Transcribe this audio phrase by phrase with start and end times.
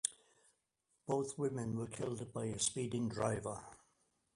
[1.05, 3.63] Both women were killed by a speeding driver.